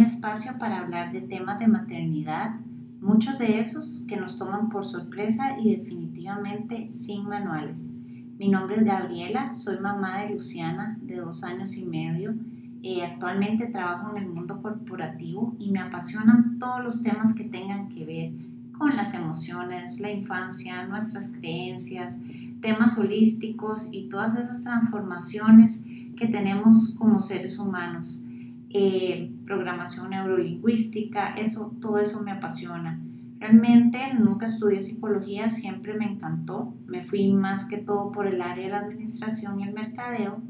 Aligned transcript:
espacio 0.00 0.56
para 0.58 0.78
hablar 0.78 1.12
de 1.12 1.20
temas 1.20 1.58
de 1.58 1.66
maternidad, 1.66 2.60
muchos 3.00 3.38
de 3.38 3.58
esos 3.58 4.04
que 4.08 4.16
nos 4.16 4.38
toman 4.38 4.68
por 4.68 4.84
sorpresa 4.84 5.58
y 5.60 5.76
definitivamente 5.76 6.88
sin 6.88 7.26
manuales. 7.26 7.90
Mi 8.38 8.48
nombre 8.48 8.76
es 8.76 8.84
Gabriela, 8.84 9.52
soy 9.52 9.80
mamá 9.80 10.18
de 10.18 10.30
Luciana 10.34 10.96
de 11.02 11.16
dos 11.16 11.42
años 11.42 11.76
y 11.76 11.86
medio. 11.86 12.34
Eh, 12.82 13.04
actualmente 13.04 13.66
trabajo 13.66 14.16
en 14.16 14.22
el 14.22 14.28
mundo 14.28 14.62
corporativo 14.62 15.56
y 15.58 15.72
me 15.72 15.80
apasionan 15.80 16.58
todos 16.60 16.84
los 16.84 17.02
temas 17.02 17.34
que 17.34 17.44
tengan 17.44 17.88
que 17.88 18.06
ver 18.06 18.32
con 18.78 18.94
las 18.94 19.14
emociones, 19.14 19.98
la 19.98 20.12
infancia, 20.12 20.86
nuestras 20.86 21.32
creencias, 21.32 22.22
temas 22.60 22.96
holísticos 22.96 23.88
y 23.90 24.08
todas 24.08 24.36
esas 24.36 24.62
transformaciones 24.62 25.84
que 26.16 26.28
tenemos 26.28 26.94
como 26.96 27.20
seres 27.20 27.58
humanos. 27.58 28.22
Eh, 28.70 29.34
programación 29.44 30.10
neurolingüística, 30.10 31.34
eso, 31.34 31.74
todo 31.80 31.98
eso 31.98 32.22
me 32.22 32.32
apasiona. 32.32 33.00
Realmente 33.38 33.98
nunca 34.18 34.46
estudié 34.46 34.80
psicología, 34.80 35.48
siempre 35.48 35.94
me 35.94 36.04
encantó. 36.04 36.74
Me 36.86 37.02
fui 37.02 37.32
más 37.32 37.64
que 37.64 37.78
todo 37.78 38.10
por 38.10 38.26
el 38.26 38.42
área 38.42 38.64
de 38.64 38.70
la 38.70 38.80
administración 38.80 39.60
y 39.60 39.64
el 39.64 39.72
mercadeo. 39.72 40.42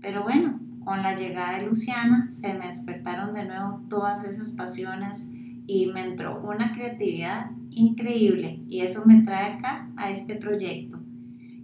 Pero 0.00 0.22
bueno, 0.22 0.60
con 0.84 1.02
la 1.02 1.16
llegada 1.16 1.58
de 1.58 1.66
Luciana 1.66 2.30
se 2.30 2.54
me 2.54 2.66
despertaron 2.66 3.32
de 3.32 3.44
nuevo 3.44 3.82
todas 3.88 4.24
esas 4.24 4.52
pasiones 4.52 5.30
y 5.66 5.86
me 5.86 6.02
entró 6.02 6.40
una 6.42 6.72
creatividad 6.72 7.50
increíble 7.70 8.62
y 8.68 8.80
eso 8.80 9.04
me 9.06 9.22
trae 9.22 9.54
acá 9.54 9.90
a 9.96 10.10
este 10.10 10.36
proyecto. 10.36 10.98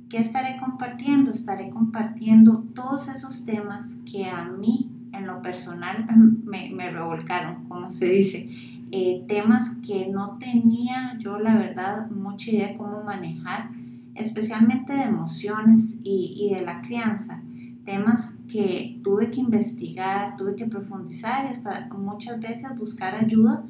¿Qué 0.09 0.19
estaré 0.19 0.59
compartiendo? 0.61 1.31
Estaré 1.31 1.71
compartiendo 1.71 2.65
todos 2.75 3.09
esos 3.09 3.45
temas 3.45 4.03
que 4.11 4.27
a 4.27 4.45
mí 4.45 4.96
en 5.19 5.27
lo 5.27 5.43
personal 5.43 6.07
me, 6.45 6.71
me 6.71 6.91
revolcaron, 6.91 7.65
como 7.69 7.91
se 7.91 8.07
dice. 8.07 8.49
Eh, 8.93 9.25
temas 9.27 9.81
que 9.85 10.07
no 10.09 10.39
tenía 10.39 11.17
yo 11.19 11.41
la 11.41 11.57
verdad 11.57 12.09
mucha 12.09 12.51
idea 12.53 12.77
cómo 12.77 13.03
manejar, 13.03 13.71
especialmente 14.15 14.93
de 14.93 15.03
emociones 15.03 16.01
y, 16.05 16.35
y 16.37 16.55
de 16.55 16.63
la 16.63 16.81
crianza. 16.83 17.43
Temas 17.85 18.39
que 18.49 19.01
tuve 19.03 19.31
que 19.31 19.41
investigar, 19.41 20.37
tuve 20.37 20.55
que 20.55 20.67
profundizar 20.67 21.45
y 21.45 21.49
hasta 21.49 21.89
muchas 21.97 22.41
veces 22.41 22.77
buscar 22.77 23.15
ayuda 23.17 23.65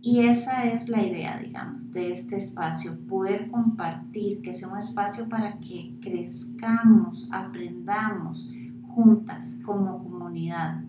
y 0.00 0.20
esa 0.20 0.64
es 0.64 0.88
la 0.88 1.02
idea, 1.02 1.38
digamos, 1.38 1.90
de 1.90 2.12
este 2.12 2.36
espacio, 2.36 2.98
poder 3.08 3.50
compartir, 3.50 4.40
que 4.42 4.54
sea 4.54 4.68
un 4.68 4.78
espacio 4.78 5.28
para 5.28 5.58
que 5.58 5.98
crezcamos, 6.00 7.28
aprendamos 7.32 8.50
juntas 8.98 9.60
como 9.64 10.02
comunidad. 10.02 10.82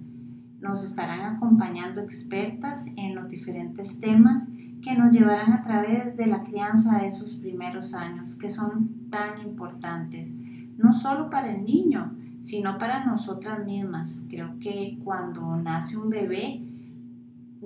Nos 0.61 0.83
estarán 0.83 1.35
acompañando 1.35 2.01
expertas 2.01 2.87
en 2.97 3.13
los 3.13 3.29
diferentes 3.29 3.99
temas 3.99 4.51
que 4.81 4.95
nos 4.95 5.13
llevarán 5.13 5.53
a 5.53 5.61
través 5.61 6.17
de 6.17 6.25
la 6.25 6.41
crianza 6.41 6.97
de 6.97 7.07
esos 7.07 7.35
primeros 7.35 7.93
años, 7.93 8.33
que 8.33 8.49
son 8.49 9.09
tan 9.11 9.39
importantes, 9.43 10.33
no 10.75 10.91
solo 10.93 11.29
para 11.29 11.53
el 11.53 11.63
niño, 11.63 12.17
sino 12.39 12.79
para 12.79 13.05
nosotras 13.05 13.63
mismas. 13.63 14.25
Creo 14.27 14.57
que 14.59 14.99
cuando 15.03 15.55
nace 15.57 15.95
un 15.95 16.09
bebé, 16.09 16.65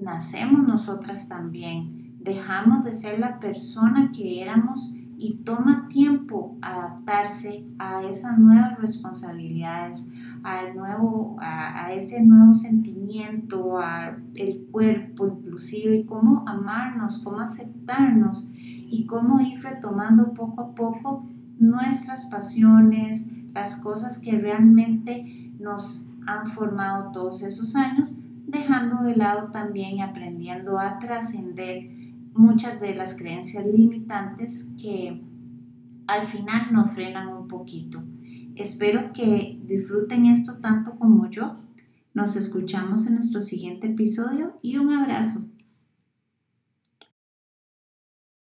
nacemos 0.02 0.64
nosotras 0.64 1.30
también, 1.30 2.18
dejamos 2.20 2.84
de 2.84 2.92
ser 2.92 3.18
la 3.18 3.40
persona 3.40 4.12
que 4.12 4.42
éramos 4.42 4.94
y 5.18 5.36
toma 5.46 5.88
tiempo 5.88 6.58
adaptarse 6.62 7.66
a 7.80 8.04
esas 8.04 8.38
nuevas 8.38 8.78
responsabilidades, 8.78 10.12
al 10.44 10.76
nuevo, 10.76 11.38
a, 11.40 11.92
ese 11.94 12.24
nuevo 12.24 12.54
sentimiento, 12.54 13.80
al 13.80 14.24
cuerpo 14.72 15.28
inclusive, 15.28 15.98
y 15.98 16.06
cómo 16.06 16.44
amarnos, 16.48 17.20
cómo 17.20 17.40
aceptarnos 17.40 18.50
y 18.54 19.06
cómo 19.06 19.40
ir 19.40 19.62
retomando 19.62 20.34
poco 20.34 20.62
a 20.62 20.76
poco 20.76 21.26
nuestras 21.60 22.26
pasiones, 22.26 23.30
las 23.54 23.78
cosas 23.78 24.20
que 24.20 24.38
realmente 24.38 25.52
nos 25.60 26.12
han 26.26 26.48
formado 26.48 27.12
todos 27.12 27.44
esos 27.44 27.76
años 27.76 28.20
dejando 28.48 29.04
de 29.04 29.16
lado 29.16 29.50
también 29.50 29.98
y 29.98 30.02
aprendiendo 30.02 30.80
a 30.80 31.00
trascender 31.00 31.90
muchas 32.34 32.80
de 32.80 32.96
las 32.96 33.16
creencias 33.16 33.66
limitantes 33.66 34.72
que 34.82 35.22
al 36.08 36.24
final 36.24 36.72
nos 36.72 36.92
frenan 36.92 37.30
un 37.30 37.48
poquito. 37.48 38.04
Espero 38.56 39.14
que 39.14 39.60
disfruten 39.64 40.26
esto 40.26 40.58
tanto 40.60 40.98
como 41.00 41.30
yo. 41.30 41.56
Nos 42.14 42.36
escuchamos 42.36 43.08
en 43.08 43.16
nuestro 43.16 43.42
siguiente 43.42 43.88
episodio 43.88 44.60
y 44.62 44.78
un 44.78 44.92
abrazo. 44.92 45.46